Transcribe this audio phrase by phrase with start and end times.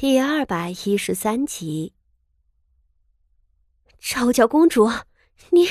[0.00, 1.92] 第二百一十三集，
[3.98, 4.88] 昭娇公主，
[5.50, 5.68] 你，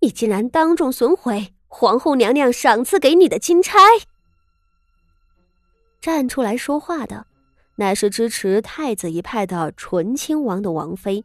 [0.00, 3.78] 你竟然当众损毁皇后娘娘赏赐给你的金钗！
[6.00, 7.28] 站出来说话的，
[7.76, 11.24] 乃是支持太子一派的纯亲王的王妃。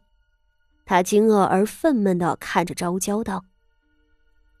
[0.86, 3.44] 她惊愕而愤懑的看着昭娇道：“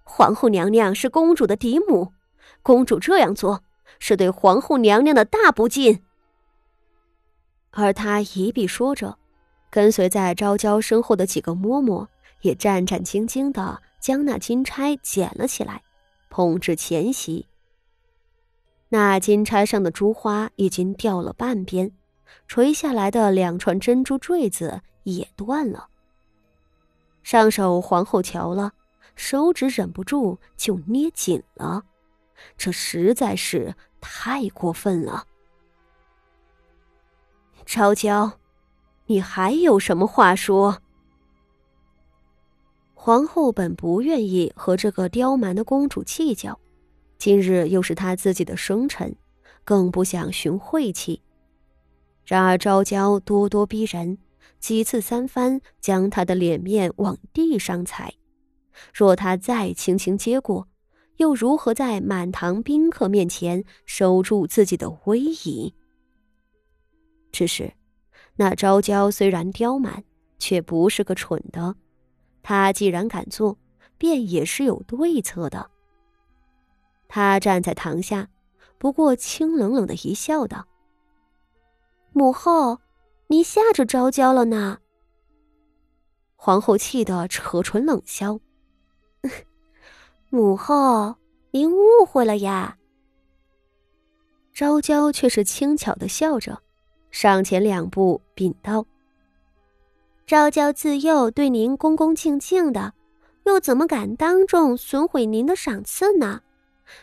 [0.02, 2.12] 皇后娘娘是公主的嫡母，
[2.64, 3.62] 公主这样做
[4.00, 6.02] 是对皇后娘娘的大不敬。”
[7.80, 9.16] 而他一臂说着，
[9.70, 12.06] 跟随在昭娇身后的几个嬷嬷
[12.42, 15.82] 也战战兢兢的将那金钗捡了起来，
[16.28, 17.46] 捧至前席。
[18.90, 21.90] 那金钗上的珠花已经掉了半边，
[22.46, 25.88] 垂下来的两串珍珠坠子也断了。
[27.22, 28.72] 上手皇后瞧了，
[29.14, 31.84] 手指忍不住就捏紧了，
[32.58, 35.24] 这实在是太过分了。
[37.66, 38.32] 昭娇，
[39.06, 40.78] 你还有什么话说？
[42.94, 46.58] 皇后本不愿意和这个刁蛮的公主计较，
[47.18, 49.14] 今日又是她自己的生辰，
[49.64, 51.22] 更不想寻晦气。
[52.24, 54.18] 然而昭娇咄咄逼人，
[54.58, 58.14] 几次三番将她的脸面往地上踩，
[58.92, 60.68] 若她再轻轻接过，
[61.16, 65.74] 又如何在满堂宾客面前守住自己的威仪？
[67.32, 67.72] 只是，
[68.36, 70.04] 那昭娇虽然刁蛮，
[70.38, 71.76] 却不是个蠢的。
[72.42, 73.56] 她既然敢做，
[73.98, 75.70] 便也是有对策的。
[77.08, 78.28] 她站在堂下，
[78.78, 80.66] 不过清冷冷的一笑，道
[82.12, 82.80] ：“母后，
[83.26, 84.78] 您吓着昭娇了呢。”
[86.36, 88.40] 皇后气得扯唇冷笑
[90.30, 91.16] ：“母后，
[91.50, 92.78] 您误会了呀。”
[94.54, 96.62] 昭娇却是轻巧的笑着。
[97.10, 98.86] 上前两步，禀道
[100.26, 102.94] ：“昭娇自幼对您恭恭敬敬的，
[103.44, 106.42] 又怎么敢当众损毁您的赏赐呢？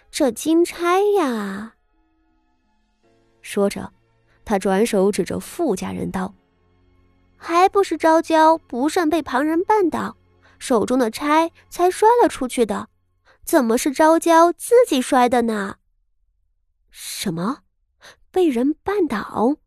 [0.10, 1.76] 这金钗呀！”
[3.42, 3.92] 说着，
[4.44, 6.34] 他转手指着傅家人道
[7.36, 10.16] ：“还不是昭娇不慎被旁人绊倒，
[10.58, 12.90] 手中的钗才摔了出去的，
[13.44, 15.76] 怎么是昭娇自己摔的呢？”
[16.90, 17.60] 什么？
[18.32, 19.58] 被人绊倒？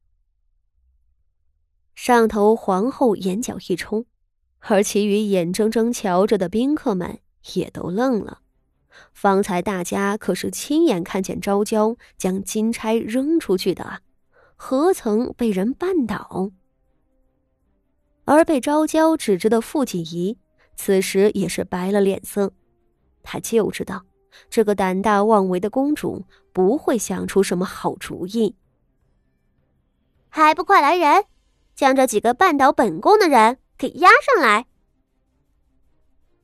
[2.03, 4.07] 上头皇后眼角一冲，
[4.61, 7.19] 而其余眼睁睁瞧着的宾客们
[7.57, 8.41] 也都愣了。
[9.13, 14.01] 方才大家可是亲眼看见昭娇将金钗扔出去的，
[14.57, 16.53] 何曾被人绊倒？
[18.25, 20.39] 而被昭娇指着的傅锦仪，
[20.77, 22.55] 此时也是白了脸色。
[23.23, 24.07] 他就知道，
[24.49, 26.25] 这个胆大妄为的公主
[26.55, 28.57] 不会想出什么好主意。
[30.31, 31.27] 还不快来人！
[31.81, 34.67] 将这几个绊倒本宫的人给押上来！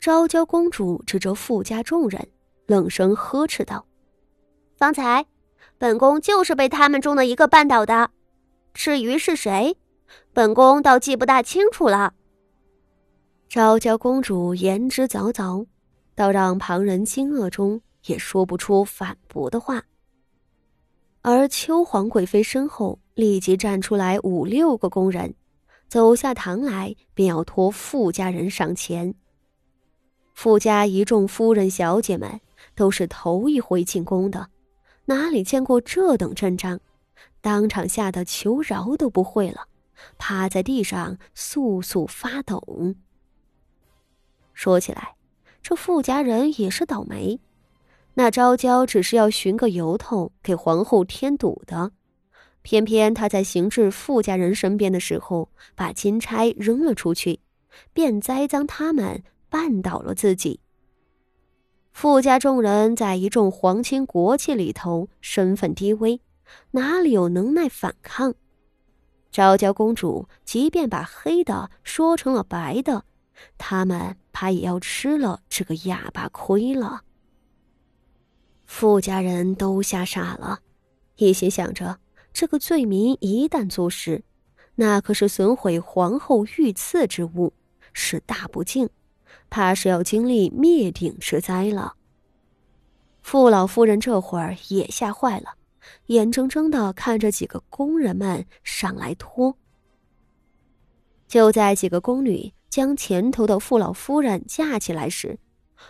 [0.01, 2.27] 昭娇公主指着富家众人，
[2.65, 3.85] 冷声呵斥道
[4.79, 5.27] ：“方才，
[5.77, 8.09] 本宫就是被他们中的一个绊倒的。
[8.73, 9.77] 至于是谁，
[10.33, 12.15] 本宫倒记不大清楚了。”
[13.47, 15.67] 昭娇公主言之凿凿，
[16.15, 19.83] 倒让旁人惊愕中也说不出反驳的话。
[21.29, 23.01] 而秋皇贵妃身后。
[23.17, 25.35] 立即站出来五六个宫人，
[25.89, 29.15] 走下堂来，便要托傅家人上前。
[30.35, 32.43] 傅家一众夫人小姐们
[32.75, 34.51] 都是头一回进宫的，
[35.07, 36.79] 哪里见过这等阵仗，
[37.41, 39.67] 当场吓得求饶都不会了，
[40.19, 42.63] 趴在地上簌簌发抖。
[44.53, 45.15] 说起来，
[45.63, 47.41] 这傅家人也是倒霉，
[48.19, 51.93] 那昭娇只是要寻个由头给皇后添堵的。
[52.63, 57.41] 偏偏她在行至傅家人身边的时候，把金钗扔了出去，
[57.93, 60.61] 便栽赃他们绊倒了自己。
[61.93, 66.21] 傅家众人在一众皇亲国戚里头身份低微，
[66.71, 68.35] 哪里有能耐反抗？
[69.31, 73.05] 昭娇公主即便把黑的说成了白的，
[73.59, 77.03] 他们怕也要吃了这个哑巴亏了。
[78.67, 80.61] 富家人都吓傻了，
[81.17, 81.99] 一心想着。
[82.33, 84.23] 这个罪名一旦坐实，
[84.75, 87.55] 那可是损毁皇后御赐之物，
[87.95, 88.91] 是大不敬，
[89.49, 91.95] 怕是要经历灭顶之灾了。
[93.23, 95.55] 傅老夫人这会儿也吓坏了，
[96.07, 99.57] 眼睁睁的看着几个宫人们上来拖。
[101.27, 105.39] 就在几个宫女将前头的傅老夫人架起来时，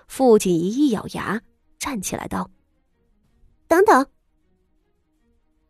[0.06, 1.43] 傅锦仪一咬牙，
[1.79, 2.50] 站起来道
[3.66, 4.06] ：“等等。”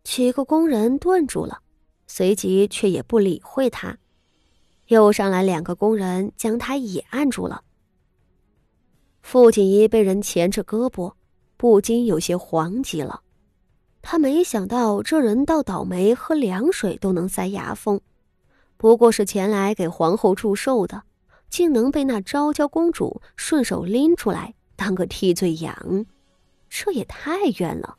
[0.04, 1.60] 几个工人顿住了，
[2.06, 3.98] 随即却也不理会他。
[4.86, 7.62] 又上来两个工人，将他也按住了。
[9.20, 11.14] 傅锦衣被人钳着胳膊，
[11.56, 13.22] 不禁有些惶急了。
[14.00, 18.00] 他没想到这人倒倒霉，喝凉水都能塞牙缝。
[18.76, 21.02] 不过是前来给皇后祝寿的，
[21.50, 26.06] 竟能被那昭娇公主顺手拎出来当个替罪羊，
[26.68, 27.98] 这也太冤了。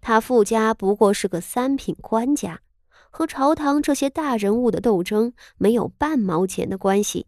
[0.00, 2.60] 他傅家不过是个三品官家。
[3.10, 7.26] 和朝堂这些大人物的斗争没有半毛钱的关系，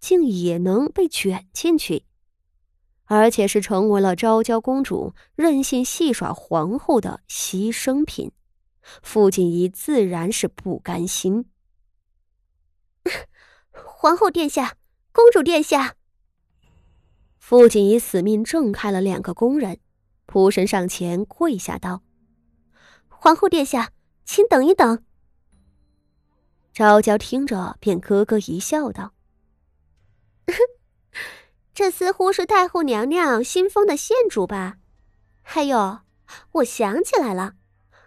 [0.00, 2.04] 竟也能被卷进去，
[3.04, 8.32] 而且是成为了昭娇公主任性戏耍皇后的牺牲品。
[9.02, 11.46] 傅锦仪自然是不甘心。
[13.70, 14.76] 皇后殿下，
[15.12, 15.94] 公主殿下。
[17.38, 19.78] 傅锦仪死命挣开了两个工人，
[20.30, 22.02] 仆身上前跪下道
[23.08, 23.90] ：“皇后殿下，
[24.24, 25.02] 请等一等。”
[26.72, 29.12] 昭娇听着，便咯咯一笑，道
[31.74, 34.76] ：“这似乎是太后娘娘新封的县主吧？
[35.42, 36.02] 还有，
[36.52, 37.54] 我想起来了，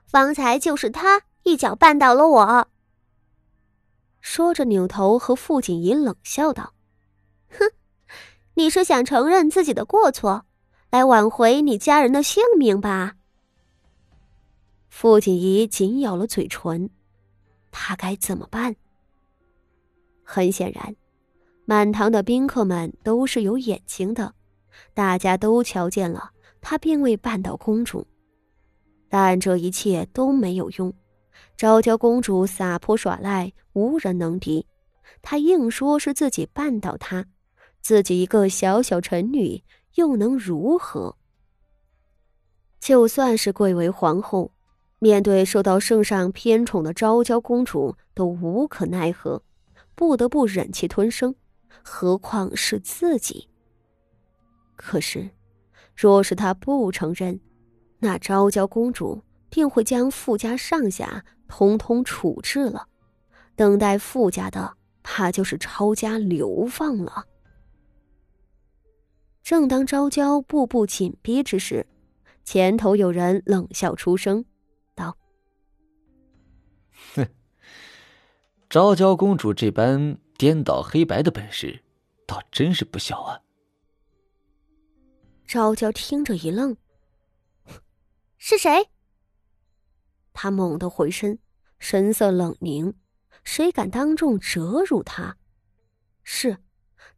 [0.05, 2.69] 方才就是他一脚绊倒了我。”
[4.21, 6.73] 说着，扭头和傅锦仪冷笑道
[7.51, 7.71] ：“哼，
[8.53, 10.45] 你是想承认自己的过错，
[10.93, 13.15] 来挽回你家人的性命吧？”
[14.89, 16.87] 傅锦仪紧咬了嘴唇。
[17.71, 18.75] 他该怎么办？
[20.23, 20.95] 很显然，
[21.65, 24.35] 满堂的宾客们都是有眼睛的，
[24.93, 26.29] 大家都瞧见了
[26.61, 28.05] 他并未绊倒公主。
[29.09, 30.93] 但这一切都没有用，
[31.57, 34.63] 昭娇公主撒泼耍赖，无人能敌。
[35.23, 37.25] 她硬说是自己绊倒她，
[37.81, 39.63] 自己一个小小臣女
[39.95, 41.17] 又能如何？
[42.79, 44.51] 就算是贵为皇后。
[44.99, 49.43] 面对受到圣上偏宠的昭娇公主，都无可奈何，
[49.95, 51.35] 不得不忍气吞声，
[51.83, 53.49] 何况是自己？
[54.77, 55.29] 可是，
[55.93, 57.37] 若是他不承认，
[57.99, 62.87] 那昭娇公主定会将傅家上下通通处置了，
[63.57, 67.25] 等待傅家的，怕就是抄家流放了。
[69.43, 71.85] 正当昭娇步步紧逼之时，
[72.45, 74.45] 前头有人冷笑出声。
[74.95, 75.17] 道
[77.13, 77.27] 哼，
[78.69, 81.83] 昭娇公主这般颠倒黑白的本事，
[82.25, 83.41] 倒真是不小啊！
[85.45, 86.77] 昭娇听着一愣
[88.39, 88.89] ：“是谁？”
[90.31, 91.37] 他猛地回身，
[91.79, 92.93] 神色冷凝
[93.43, 95.35] ：“谁敢当众折辱他？
[96.23, 96.59] 是，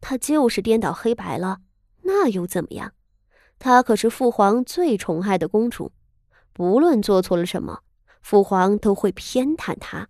[0.02, 1.62] 他就是颠倒黑白了，
[2.06, 2.94] 那又怎么样？
[3.58, 5.92] 她可是父皇最宠爱的公主，
[6.54, 7.82] 不论做错了什么。”
[8.22, 10.08] 父皇都会偏袒她，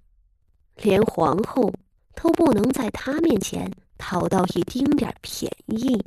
[0.75, 1.73] 连皇后
[2.15, 6.01] 都不能在她面前讨到一丁点便宜。